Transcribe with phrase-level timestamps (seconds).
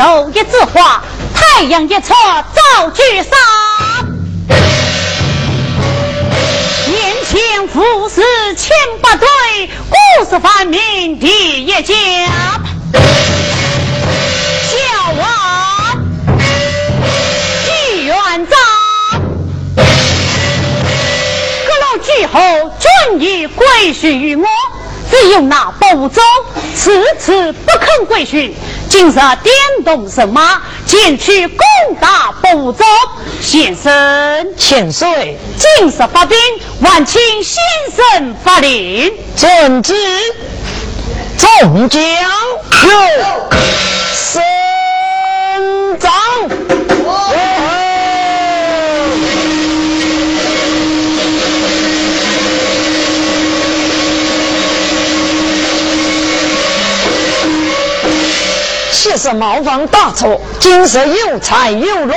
[0.00, 1.02] 天当头一枝花，
[1.34, 2.14] 太阳一出
[2.54, 3.38] 照聚散。
[6.86, 8.22] 年前富士
[8.54, 9.28] 千百对，
[9.90, 11.94] 故事翻名第一家。
[14.64, 15.98] 小王
[17.66, 18.58] 纪元璋，
[21.66, 24.46] 各路诸侯均已归顺于我，
[25.10, 26.22] 只有那不周
[26.74, 28.50] 迟迟不肯归顺。
[28.90, 31.56] 今日点动神马，前去攻
[32.00, 32.84] 打不州。
[33.40, 33.88] 先生，
[34.56, 36.36] 千岁，今日发兵，
[36.80, 37.62] 万请先
[37.94, 39.12] 生发令。
[39.36, 39.94] 遵旨，
[41.38, 42.90] 众将有
[44.12, 44.42] 升
[46.00, 46.10] 帐。
[59.22, 62.14] 是茅房大错，今日有财有禄，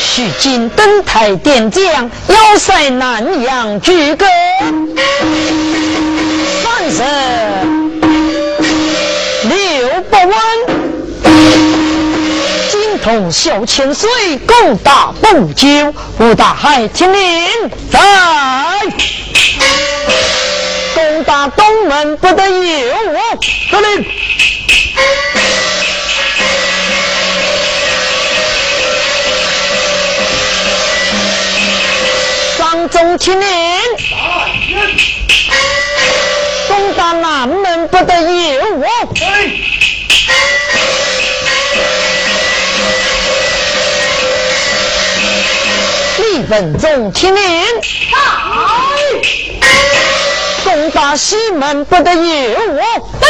[0.00, 4.24] 须今登台点将，要塞南阳举歌，
[6.62, 7.02] 三十
[9.46, 10.34] 六百万，
[12.70, 14.08] 金童小千岁，
[14.46, 15.68] 攻打不久，
[16.18, 17.20] 吴大海听令，
[17.92, 18.00] 在。
[21.48, 23.20] 东门不得有我，
[23.70, 24.06] 得令。
[32.58, 33.46] 张忠听令。
[36.68, 38.86] 攻打南门不得有我。
[46.18, 47.42] 李文忠听令。
[47.42, 48.89] 攻
[50.90, 52.20] 打西门不得有
[52.72, 52.82] 我，
[53.20, 53.28] 对。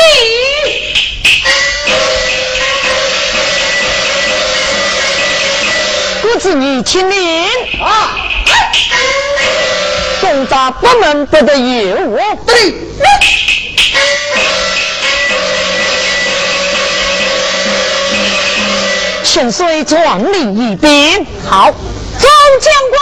[6.23, 7.47] 姑子你听令
[7.83, 8.17] 啊！
[10.21, 12.75] 攻打北门不得有我，对。
[19.25, 21.73] 千岁壮令一边，好，
[22.19, 22.29] 众
[22.61, 23.01] 将官，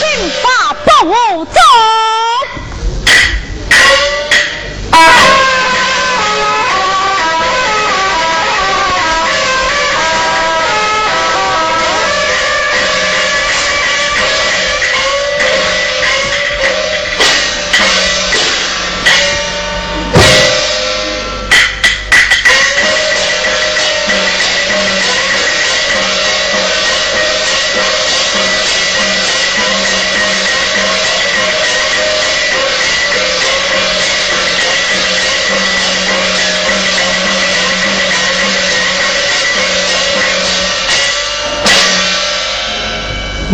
[0.00, 1.60] 兵法报我走。
[4.92, 5.29] Ah!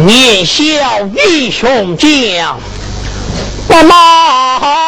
[0.07, 0.63] 年小
[1.27, 2.61] 英雄将，
[3.67, 4.86] 不马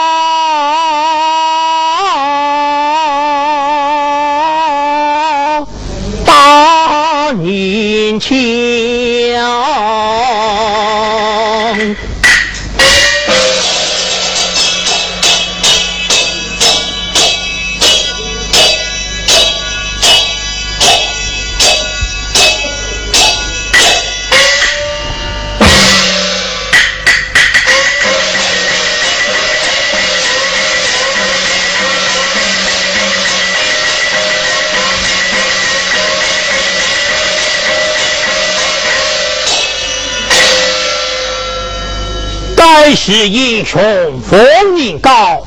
[42.89, 43.79] 本是英雄
[44.23, 45.47] 风名高，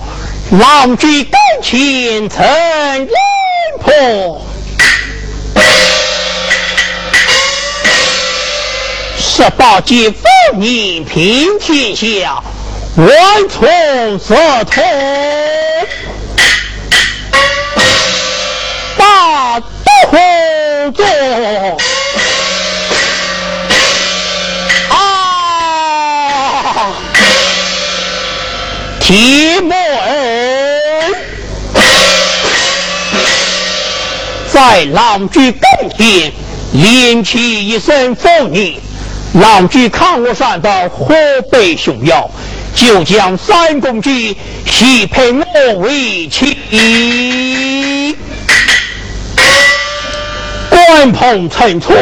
[0.51, 3.09] 郎君感情曾人
[3.79, 4.45] 破。
[9.17, 10.23] 十八级妇
[10.59, 12.43] 人平天下，
[12.95, 13.09] 万
[13.49, 14.35] 从色
[14.65, 14.83] 通。
[18.99, 19.65] 大刀
[20.11, 21.90] 后座。
[34.51, 36.29] 在郎君跟前
[36.73, 38.73] 连起一声妇人，
[39.35, 41.15] 郎君看我上的河
[41.49, 42.29] 北雄耀，
[42.75, 44.09] 就将三公主
[44.65, 48.17] 许配我为妻。
[50.69, 51.95] 关鹏程错，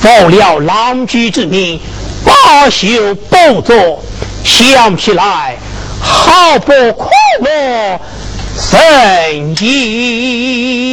[0.00, 1.80] 奉了郎君之命，
[2.24, 4.02] 罢休不作。
[4.42, 5.56] 想起来，
[6.00, 7.08] 好不快
[7.40, 8.00] 乐，
[8.56, 10.86] 神医。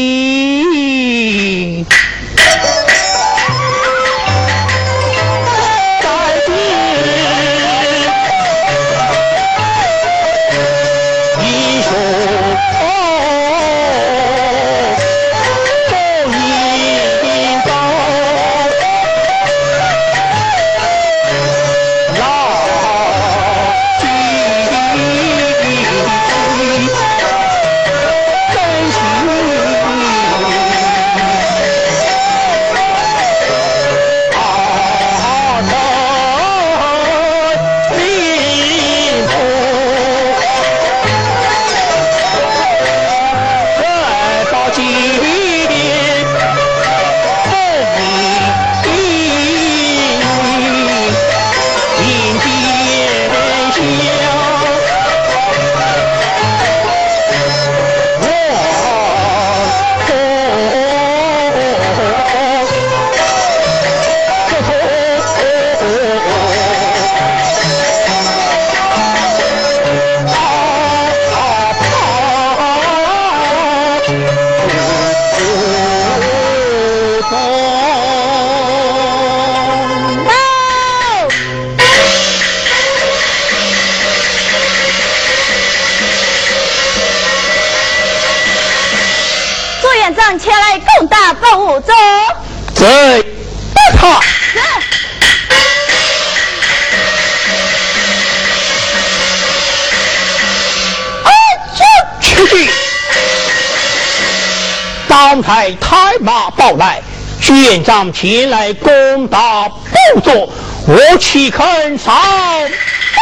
[105.46, 107.02] 才太马报来，
[107.42, 110.50] 卷长前来攻打不作，
[110.88, 112.12] 我岂肯杀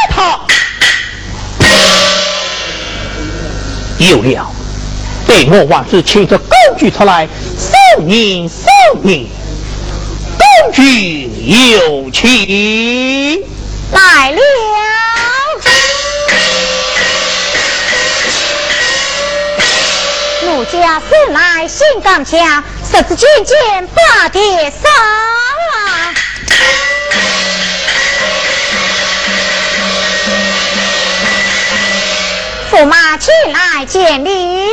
[0.10, 0.40] 他？
[3.98, 4.51] 有了，
[5.28, 8.68] 待我万事请这工具出来，送你送
[9.01, 9.32] 你。
[10.38, 13.42] 工具有请，
[13.92, 14.38] 来了。
[20.72, 24.88] 家是乃心刚强，十指尖尖把爹杀。
[32.72, 34.70] 驸马前来见礼，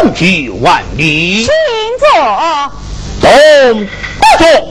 [0.00, 1.52] 恭举万里，请
[2.00, 2.72] 坐。
[3.20, 4.65] 东不坐。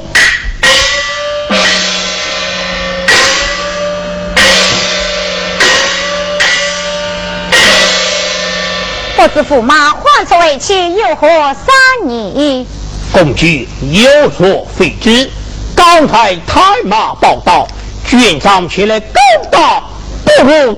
[9.27, 12.67] 不知驸马唤出为妻有何三意？
[13.11, 15.31] 公举有所非知，
[15.75, 17.67] 刚才太马报道，
[18.07, 19.83] 卷长前来告打，
[20.23, 20.77] 不如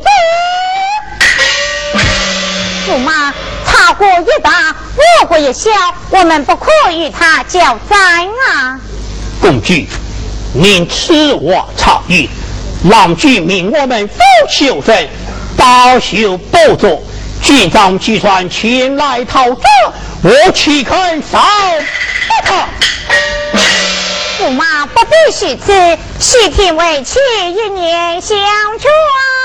[2.87, 3.33] 驸马
[3.65, 5.69] 茶国一大，我国一小，
[6.09, 7.99] 我们不可与他交战
[8.49, 8.79] 啊！
[9.41, 9.89] 公举，
[10.53, 12.29] 您此话差矣。
[12.83, 14.15] 郎君命我们夫
[14.49, 15.09] 妻有份，
[15.57, 17.01] 包修不做。
[17.47, 19.61] 军长计算前来讨责，
[20.21, 21.39] 我岂肯杀
[22.43, 22.67] 他？
[24.37, 27.19] 驸马不必虚此，西天为妻
[27.55, 29.36] 一年相传。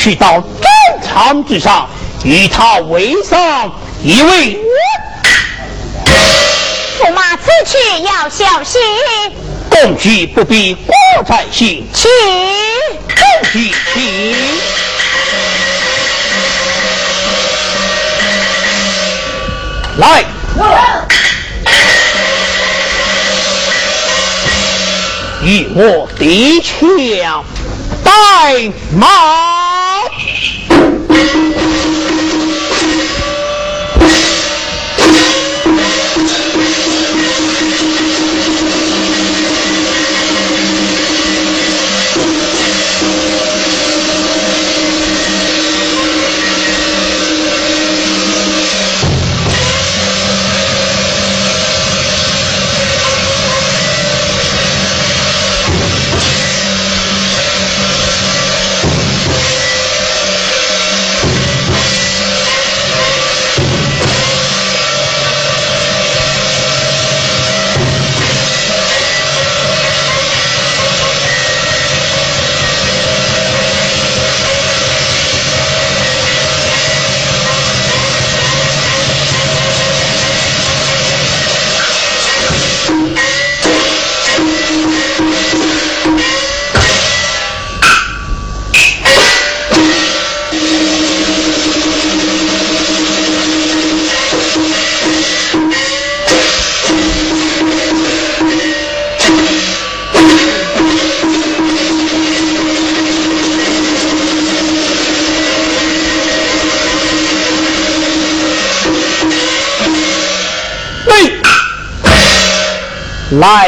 [0.00, 0.70] 去到战
[1.06, 1.86] 场之上，
[2.24, 3.70] 与他为上
[4.02, 4.58] 一位。
[6.98, 8.80] 驸马此去要小心。
[9.68, 10.94] 共举不必过
[11.28, 11.86] 在心。
[11.92, 12.10] 请。
[13.08, 14.34] 公举，请。
[19.98, 20.24] 来。
[25.42, 27.44] 与我敌枪
[28.02, 28.10] 带
[28.98, 29.59] 马。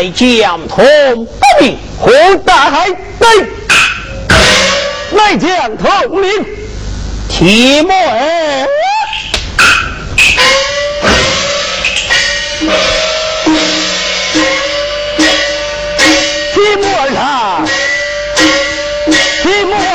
[0.03, 0.85] 来将同
[1.25, 1.31] 不
[1.61, 2.11] 明胡
[2.45, 2.91] 大海
[3.21, 3.47] 对，
[5.13, 6.29] 来将同名
[7.29, 8.67] 提莫尔，
[16.53, 17.65] 提莫尔啊，
[19.41, 19.87] 提莫尔，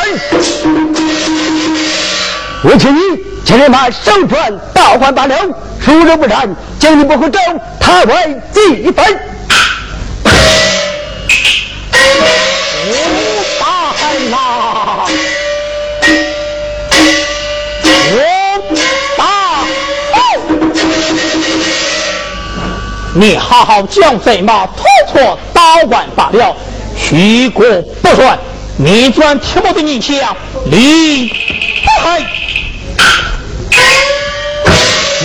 [2.64, 3.02] 我请你
[3.44, 5.36] 前日把手传倒换罢了，
[5.84, 7.38] 输若不然，将你不回州，
[7.78, 9.20] 他为几分。
[23.20, 26.56] 你好好将贼马拖错打完罢了，
[26.96, 27.66] 虚过
[28.04, 28.38] 不算。
[28.78, 30.38] 你转提莫的逆枪，
[30.70, 31.28] 离
[32.00, 32.24] 开！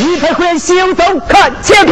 [0.00, 1.86] 你才会行走看前。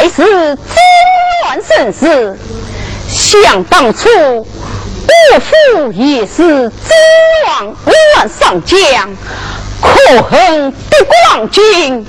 [0.00, 0.16] 乃是
[0.56, 0.64] 中
[1.44, 2.38] 原生死。
[3.06, 4.46] 想当初，我
[5.40, 6.72] 父也是尊
[7.46, 7.76] 王
[8.16, 9.14] 万上将，
[9.82, 12.06] 可恨敌国郎君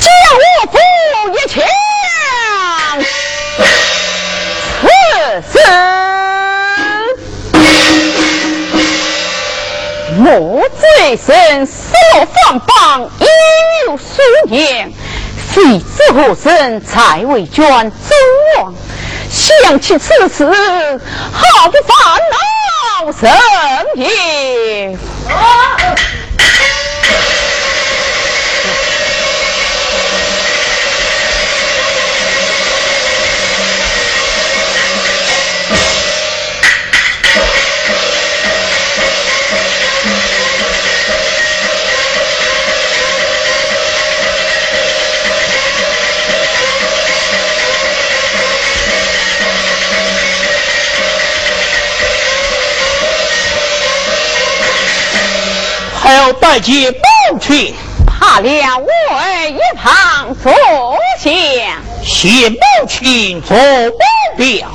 [0.00, 0.78] 将我父
[1.32, 1.62] 一枪
[4.82, 4.88] 刺
[5.52, 5.60] 死。
[10.16, 11.72] 莫罪生失
[12.16, 13.24] 落放榜已
[13.86, 14.02] 有数
[14.48, 14.92] 年，
[15.52, 17.92] 谁知何生才为捐忠
[18.58, 18.74] 王？
[19.30, 21.92] 想起此事，好不烦
[22.32, 23.30] 恼甚
[23.94, 24.96] 也。
[56.12, 57.74] 要带接母亲，
[58.06, 58.88] 怕了我
[59.48, 60.52] 一旁坐
[61.18, 61.30] 下。
[62.02, 62.56] 谢母
[62.88, 63.96] 亲做保
[64.36, 64.68] 镖。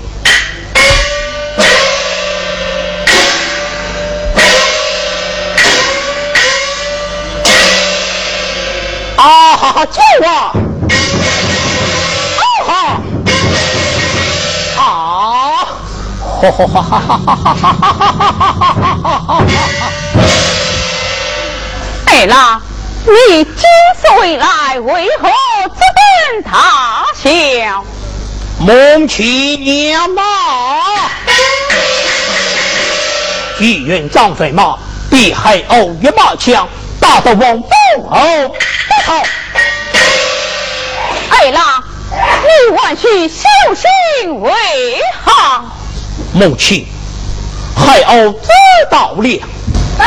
[9.16, 10.52] 啊哈哈，救啊！
[12.38, 13.02] 啊哈！
[14.76, 14.82] 哈！
[16.42, 19.82] 哈哈哈哈哈哈哈哈哈哈哈！
[22.24, 22.62] 对了，
[23.04, 23.54] 你今
[24.00, 25.28] 次回来为何
[25.64, 25.82] 这
[26.40, 27.84] 般大笑？
[29.58, 30.24] 娘嘛！
[33.60, 34.78] 一员张飞马，
[35.12, 36.66] 比海鸥一马枪，
[36.98, 37.68] 打得王不
[38.08, 39.22] 后不好。
[41.30, 44.54] 哎啦，你万须小心为
[45.26, 45.66] 好。
[46.32, 46.88] 母亲，
[47.76, 48.48] 海鸥知
[48.90, 49.42] 道了。
[50.00, 50.06] 啊！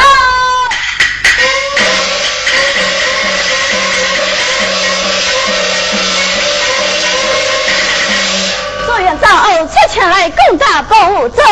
[9.76, 11.42] 长儿出前来攻打不走，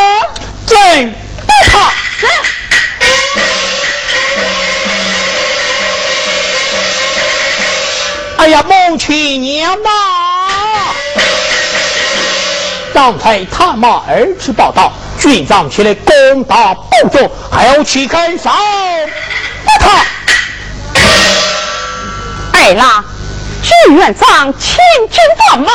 [0.66, 1.14] 朕
[1.46, 1.92] 不怕。
[8.38, 9.90] 哎呀，母亲娘呐！
[12.92, 18.54] 刚才探马儿去报道，军长起来攻打不走，还要去看上
[19.64, 20.04] 不他。
[22.52, 23.04] 哎啦，
[23.62, 24.76] 军院长千
[25.10, 25.18] 军
[25.50, 25.72] 万马，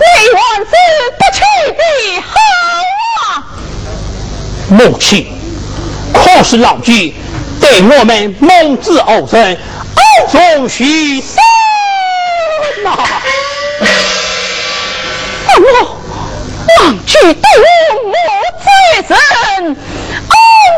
[0.00, 0.72] 你万事
[1.18, 1.40] 不去
[1.72, 1.82] 的
[2.22, 2.32] 好
[3.20, 3.44] 啊！
[4.70, 5.38] 母亲，
[6.14, 7.14] 可是老君
[7.60, 9.58] 对我们蒙子偶人恩
[10.30, 11.36] 重许深
[12.82, 12.96] 呐。
[15.52, 15.62] 我
[16.78, 17.34] 王举对我
[18.06, 18.12] 母
[18.62, 18.68] 罪
[19.08, 19.16] 人，
[19.66, 19.74] 恩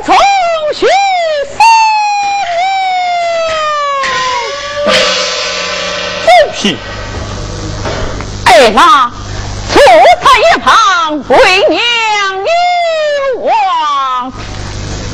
[0.05, 0.11] 重
[0.75, 0.87] 许
[6.27, 6.77] 真是，
[8.47, 9.12] 哎啦，坐
[9.93, 11.37] 在一旁为
[11.69, 11.81] 娘
[12.39, 14.33] 有望。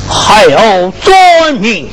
[0.07, 1.91] 还要遵命。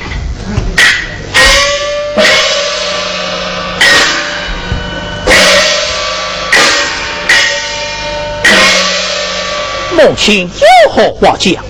[9.91, 11.63] 母亲有何话讲？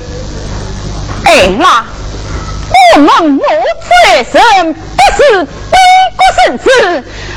[1.24, 1.86] 哎妈，
[2.96, 3.90] 我们母子
[4.32, 4.80] 生不
[5.18, 5.48] 是边
[6.16, 6.68] 国生子，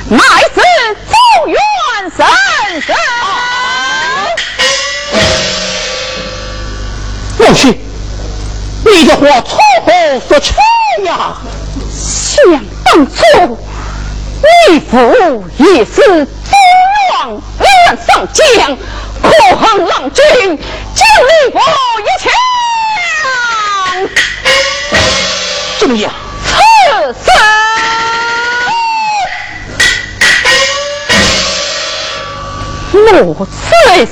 [0.08, 0.18] 乃
[0.54, 0.60] 是
[1.06, 1.14] 中
[1.46, 1.56] 原
[2.16, 2.26] 生
[2.80, 2.92] 子。
[7.50, 7.76] 母亲，
[8.86, 10.54] 你的话从何说起
[11.04, 11.36] 呀？
[11.90, 12.44] 想
[12.84, 13.58] 当初，
[14.70, 16.24] 你父也是中
[17.10, 18.78] 原两上将，
[19.20, 20.24] 可恨郎君
[20.94, 21.58] 将你父
[21.98, 22.30] 一枪
[25.80, 26.12] 怎么样？
[26.46, 27.30] 刺死。
[33.22, 33.52] 我此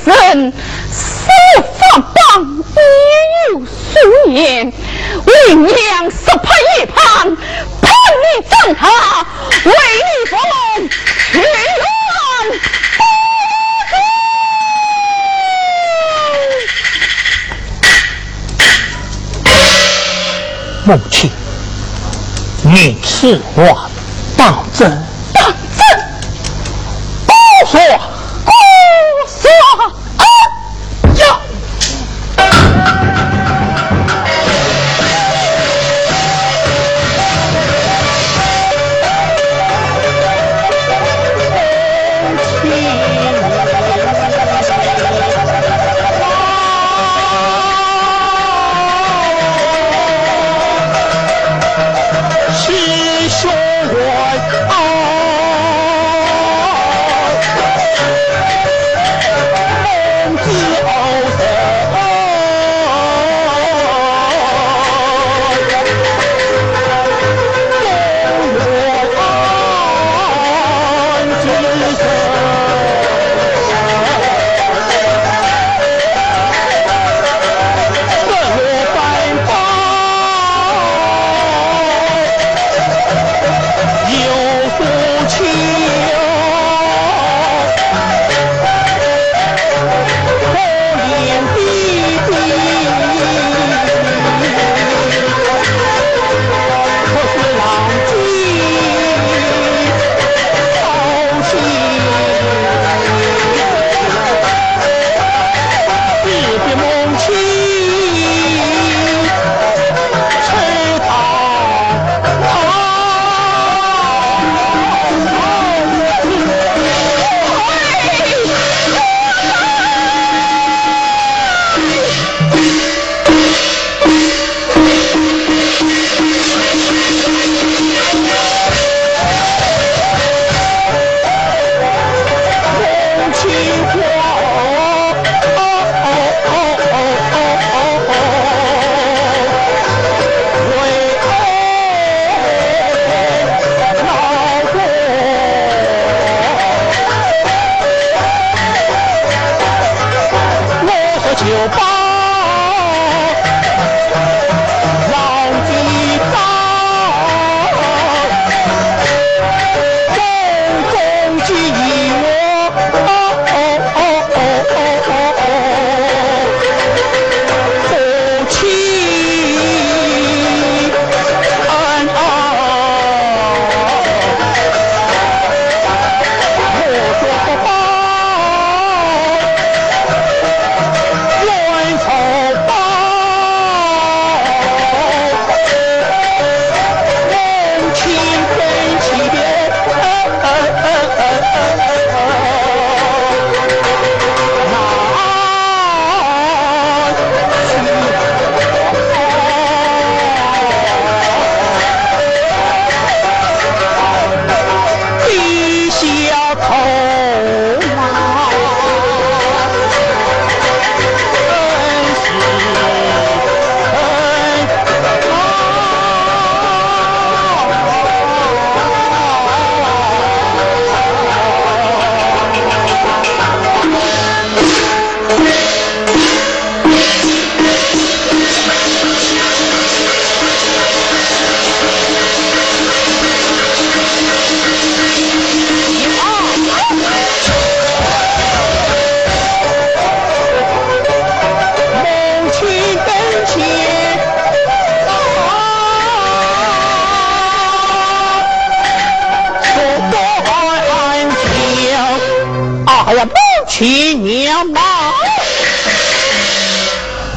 [0.05, 0.53] 生
[4.33, 6.45] 为娘十盼
[6.77, 7.35] 一盼，
[7.81, 8.87] 盼你正他，
[9.65, 10.89] 为你佛门
[11.31, 11.41] 全。
[20.85, 21.31] 母亲，
[22.63, 23.89] 你此我
[24.35, 25.08] 当真？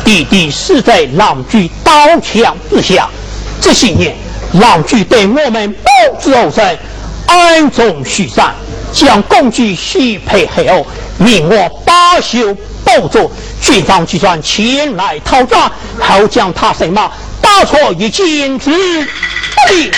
[0.05, 3.09] 弟弟死在狼居刀枪之下，
[3.61, 4.16] 这些年
[4.55, 5.88] 狼居对我们不
[6.20, 6.76] 知后生，
[7.26, 8.52] 暗中驱散，
[8.92, 10.85] 将工具许配黑后，
[11.16, 12.52] 命我罢休
[12.85, 13.31] 不做。
[13.61, 17.09] 军方计算前来讨债，后将他什么
[17.40, 19.92] 打错于禁止不利。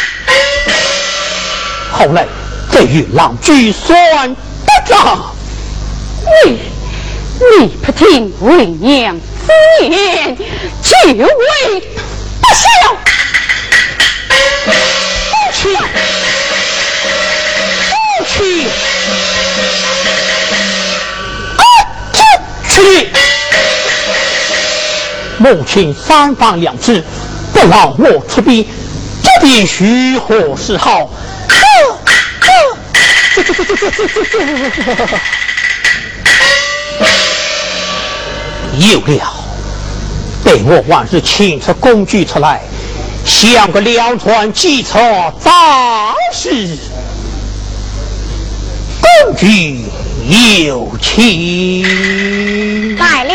[1.90, 2.26] 后来
[2.70, 4.38] 再与狼居算不
[4.87, 5.34] 账。
[6.47, 6.59] 你
[7.61, 9.21] 你不听为娘。
[10.83, 11.29] 之言就为
[12.41, 12.65] 不孝，
[14.65, 14.71] 不
[15.53, 15.77] 去，
[18.19, 18.67] 不去，
[21.57, 21.63] 啊！
[22.69, 22.77] 去！
[25.39, 27.05] 母亲三番两次
[27.53, 28.67] 不让我出兵，
[29.23, 31.11] 这必须何是好？
[38.79, 39.33] 有了，
[40.45, 42.61] 待我往日请出工具出来，
[43.25, 44.99] 像个两船计策
[45.41, 45.51] 早
[46.33, 46.77] 是，
[49.01, 49.85] 公举
[50.65, 52.97] 有请。
[52.99, 53.35] 来了。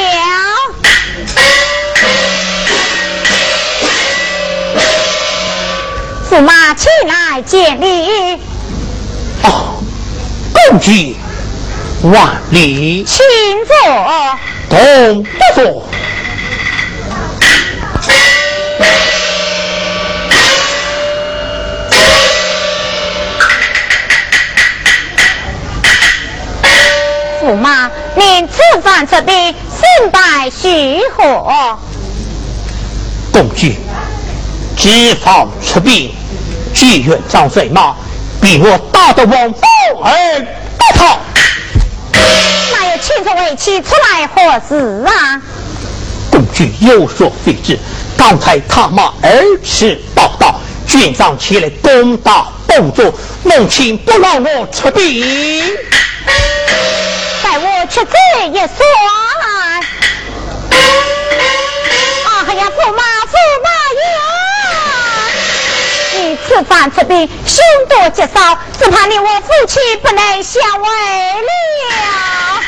[6.29, 8.35] 驸马起来见礼，
[9.43, 9.81] 哦，
[10.53, 11.15] 公举
[12.03, 13.17] 万里，请
[13.65, 13.73] 坐。
[14.69, 15.83] 同不坐。
[27.41, 31.77] 驸马，您此番出兵胜败须何？
[33.31, 33.75] 公举
[34.77, 36.13] 知防出兵，
[36.75, 37.95] 剧院长水马，
[38.39, 39.67] 比我大得王宝
[40.03, 40.45] 儿
[40.77, 41.17] 不逃。
[43.01, 45.41] 请这位妻出来何事啊？
[46.31, 47.77] 公举有所非知，
[48.17, 55.63] 刚才他妈儿迟报道，军长前来攻打本座，母亲不让我出兵。
[57.43, 58.69] 待我去这一算。
[62.47, 63.69] 哎呀，驸马，驸马
[64.01, 64.09] 呀！
[66.15, 70.87] 你此番出兵，凶多吉少，只怕你我夫妻不能相为
[71.41, 72.58] 了。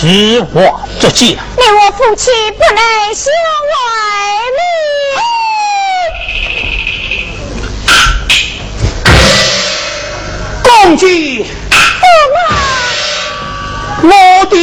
[0.00, 0.06] 此
[0.54, 2.80] 我之计，你我夫妻不能
[3.12, 3.34] 相
[3.66, 3.72] 为
[4.54, 4.60] 了。
[10.62, 10.96] 公
[14.04, 14.54] 我的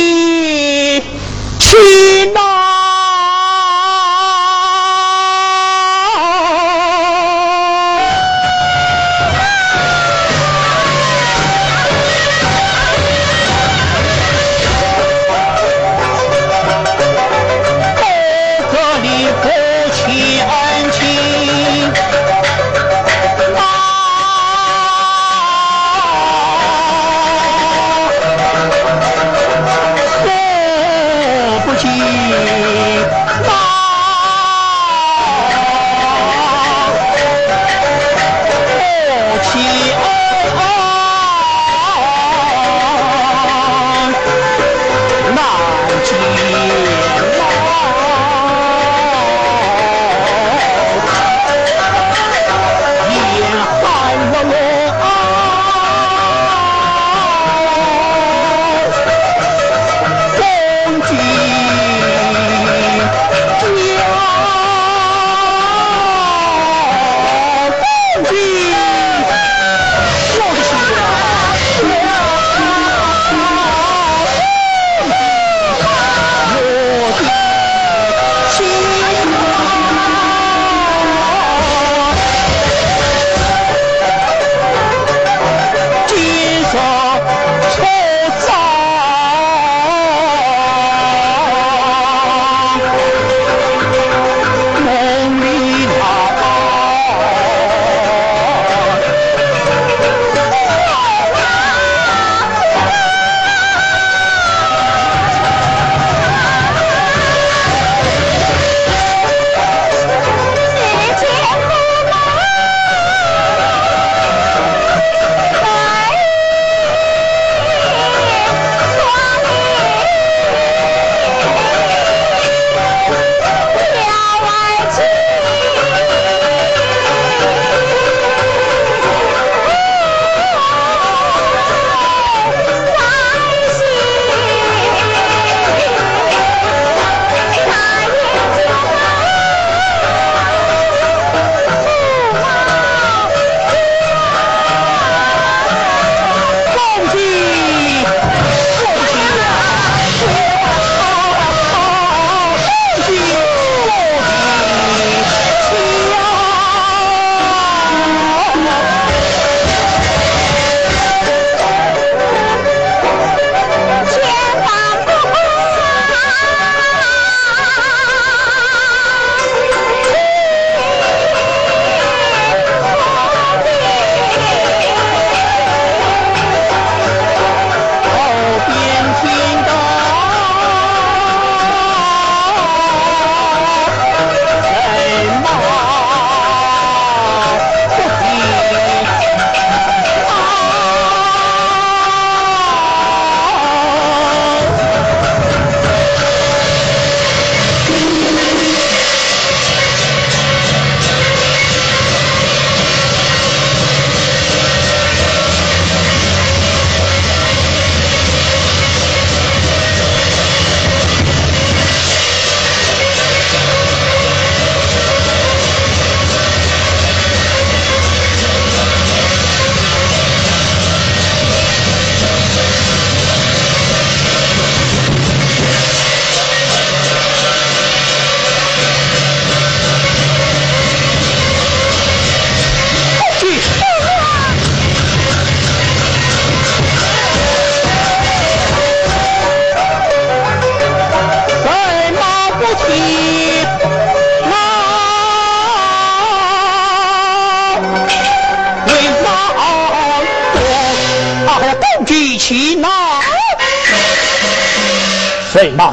[1.59, 2.39] 亲呐、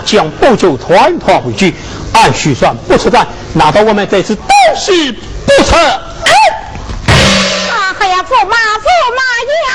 [0.04, 1.74] 将不久团团回去，
[2.12, 4.42] 按序算不出战，难道我们这次都
[4.76, 5.78] 是不成？
[5.78, 6.00] 啊，
[7.98, 9.22] 哎呀，驸马，驸马
[9.68, 9.70] 呀！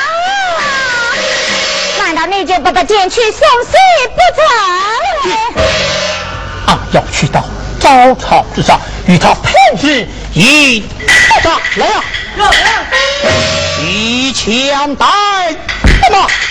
[2.03, 3.75] 难道你就不得进去送死
[4.15, 5.32] 不成？
[6.67, 7.43] 俺要去到
[7.80, 10.84] 招草之上，与他拼死一
[11.43, 12.03] 上来呀！
[13.82, 15.05] 一枪带
[16.11, 16.25] 马。
[16.25, 16.47] 为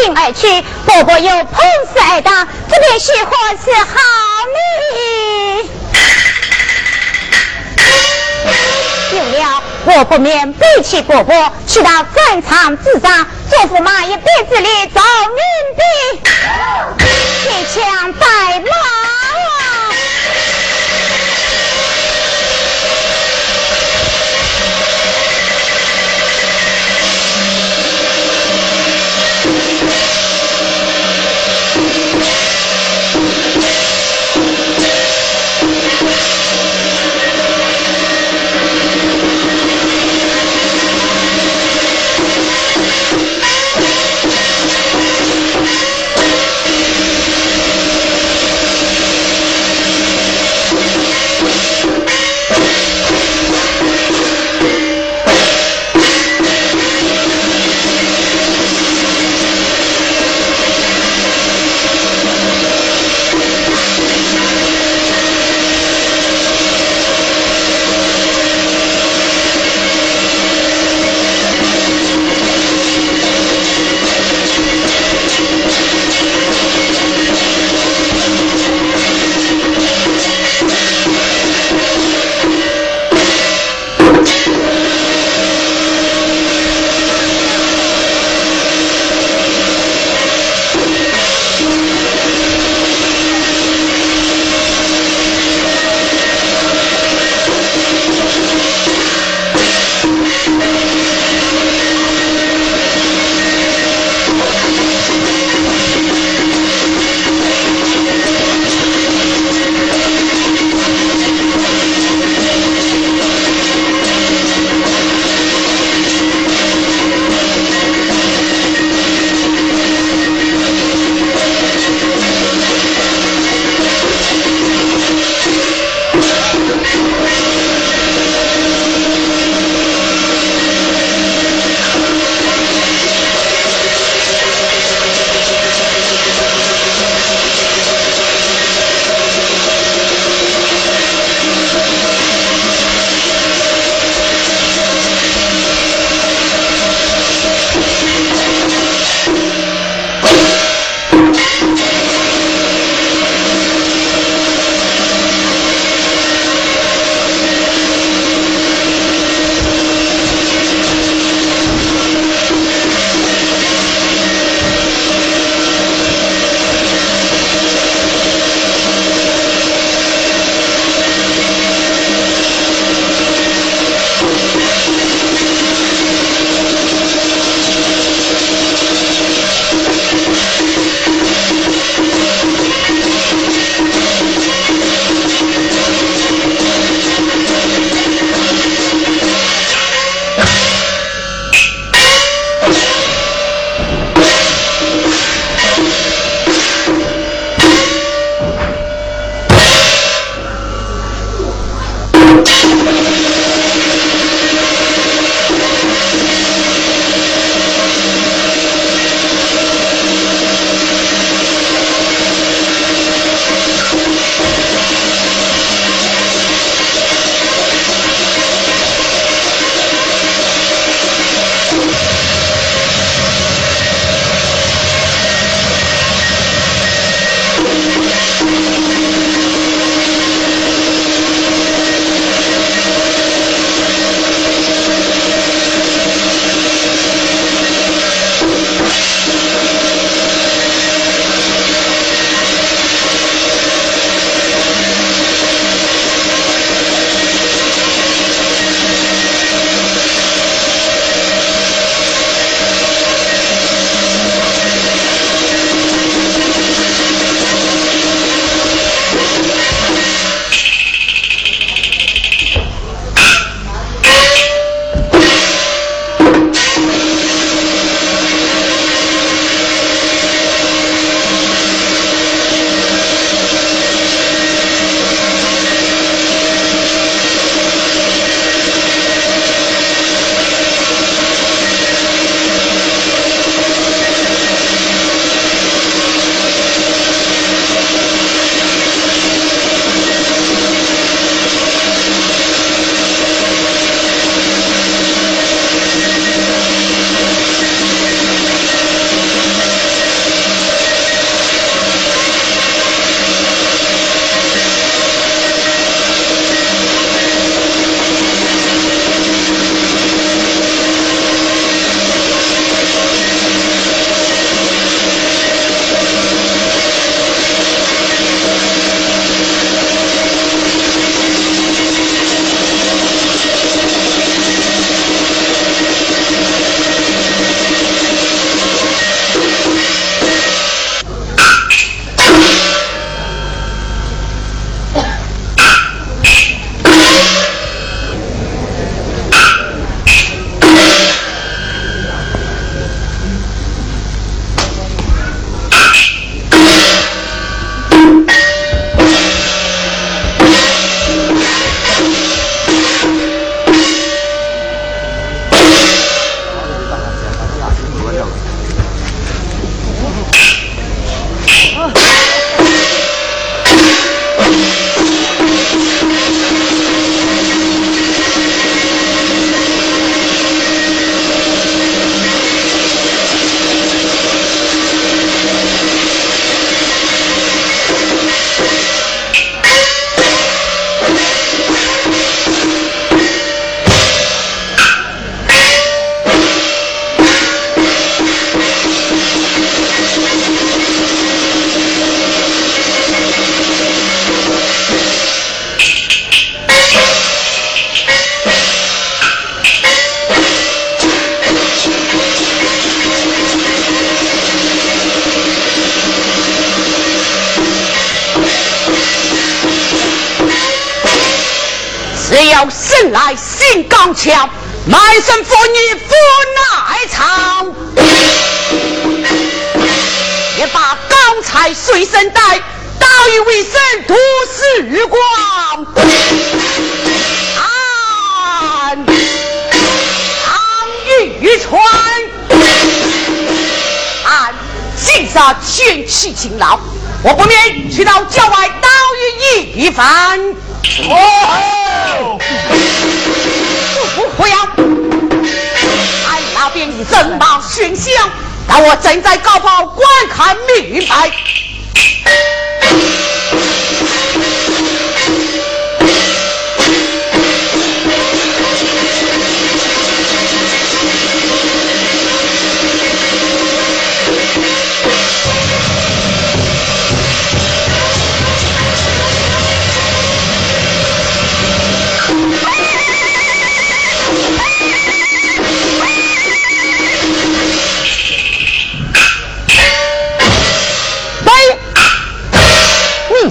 [0.00, 3.30] 并而去伯伯又碰死挨打，这便是何
[3.64, 3.86] 是好
[4.54, 5.68] 命？
[9.12, 15.42] 有了，我不免背弃伯伯，去到战场自杀，做驸马一辈子里遭命
[15.76, 15.82] 的，
[17.42, 18.60] 铁枪带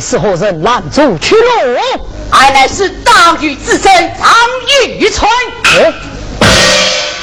[0.09, 1.41] 是何人拦住去路？
[2.31, 4.29] 俺乃是大禹之孙张
[4.97, 5.29] 玉川。
[5.29, 5.93] 哦，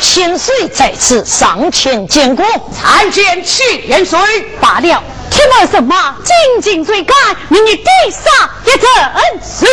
[0.02, 2.44] 千岁在此，上前见过。
[2.78, 4.20] 参见千岁
[4.60, 6.14] 罢了，听了什么？
[6.22, 7.16] 紧紧追赶，
[7.48, 8.86] 命你必杀一阵
[9.42, 9.64] 是。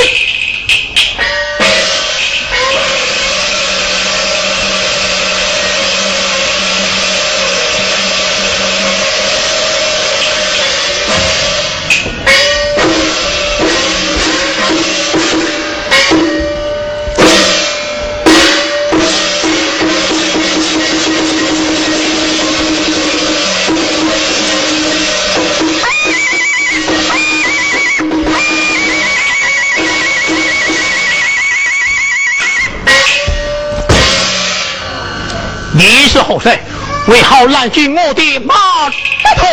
[36.12, 36.54] 是后生？
[37.08, 38.54] 为好拦住我的马
[39.38, 39.48] 头？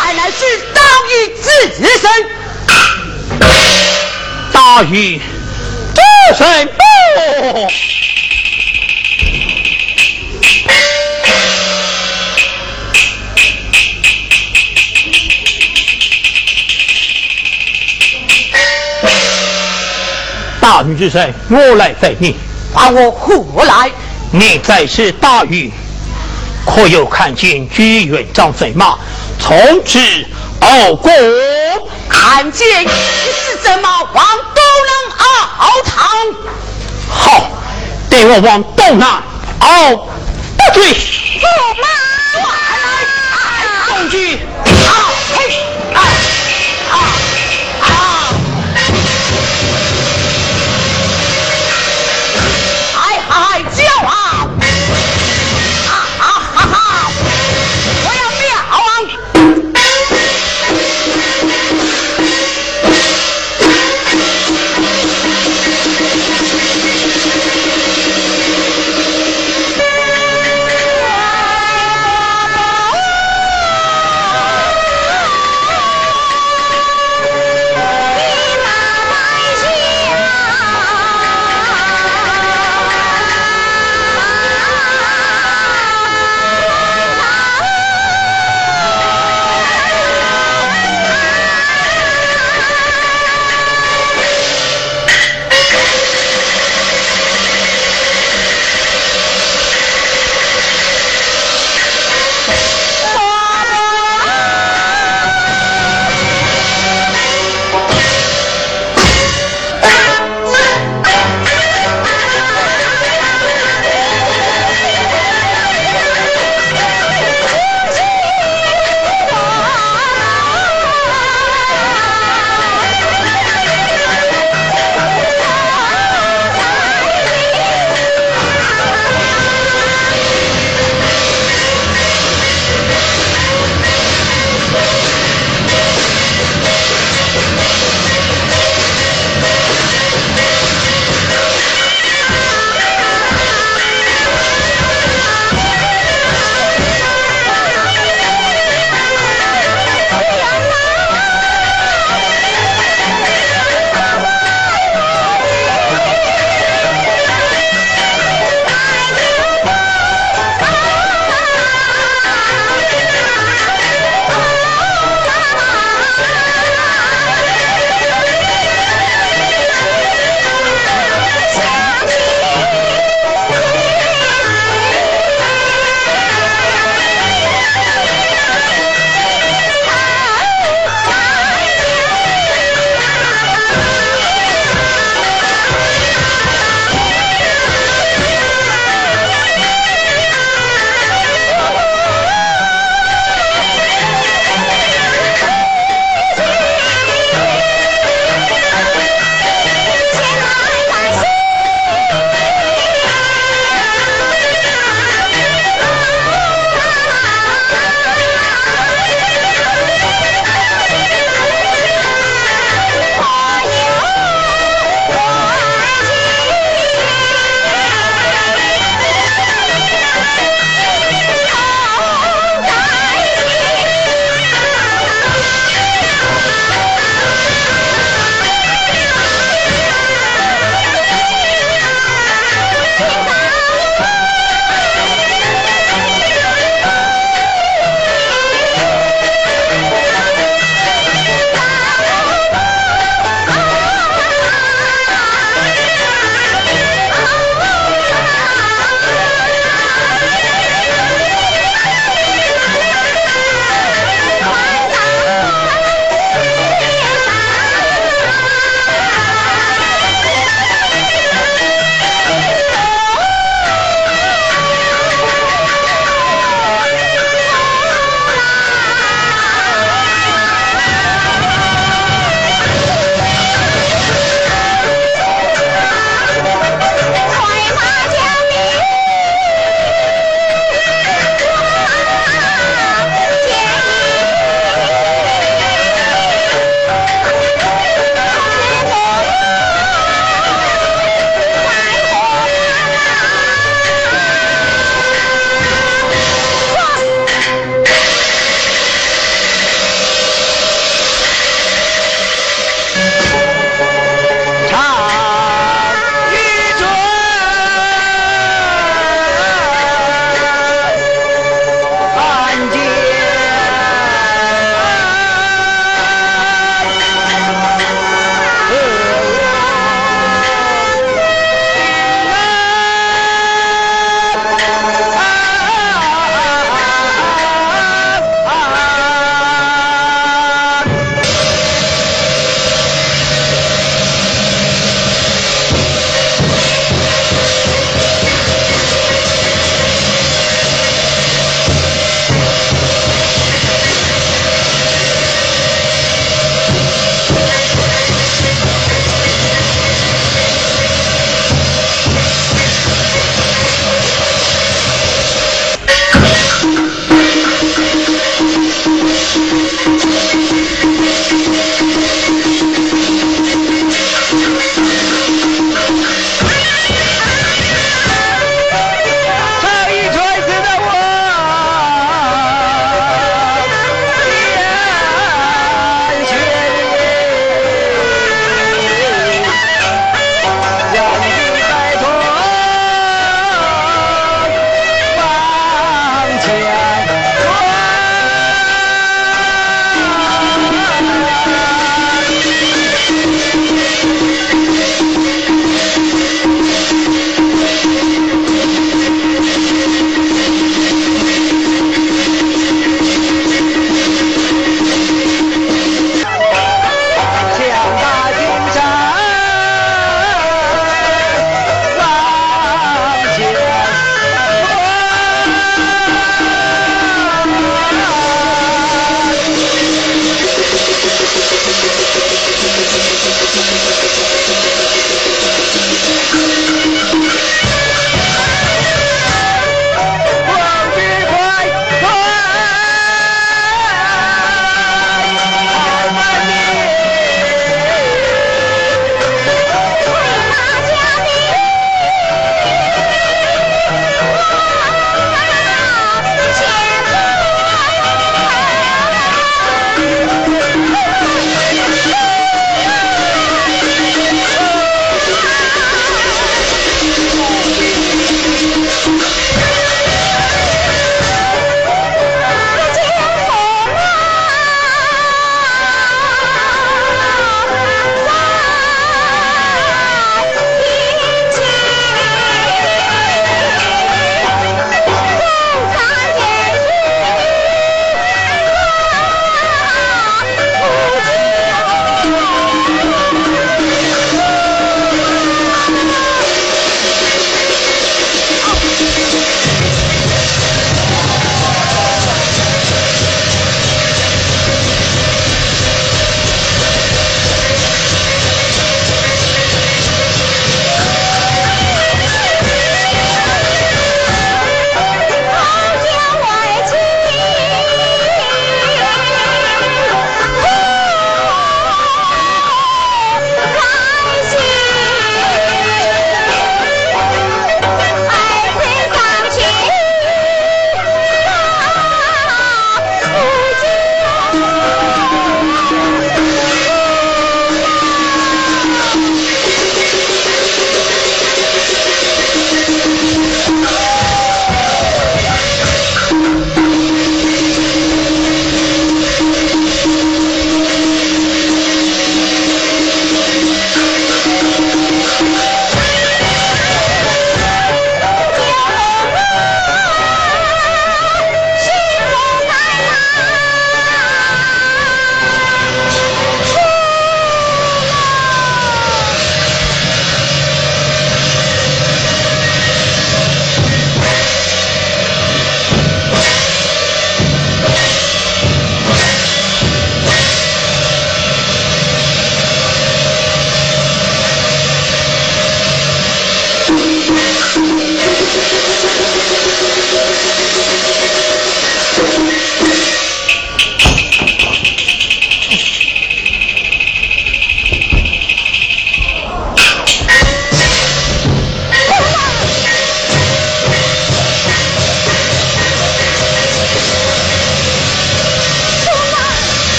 [0.00, 1.44] 俺乃是大禹之
[1.98, 2.10] 孙。
[4.50, 5.20] 大禹
[5.94, 6.00] 之
[6.38, 6.72] 孙不？
[20.58, 22.34] 大禹之神，我来载你。
[22.72, 23.90] 把我活来！
[24.36, 25.72] 你在是大禹，
[26.66, 28.98] 可有看见居元长水马
[29.38, 29.96] 从此
[30.58, 31.12] 傲过？
[32.08, 34.92] 看见一是怎么往东南
[35.58, 35.94] 熬汤？
[37.08, 37.48] 好，
[38.10, 39.22] 带我往东南
[39.60, 39.94] 熬
[40.58, 40.82] 大嘴。
[40.82, 41.46] 驸
[41.80, 41.86] 马，
[42.42, 42.48] 来，
[43.86, 44.40] 东去。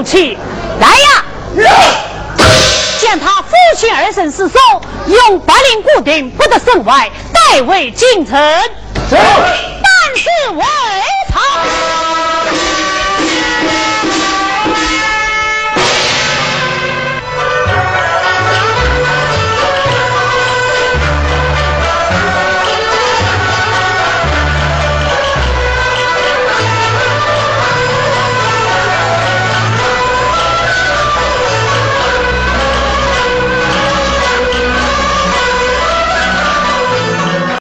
[0.00, 0.02] 武
[0.80, 1.24] 来呀！
[2.98, 4.60] 见他父亲儿子失踪
[5.06, 8.40] 用白绫固定不得身外代为进城。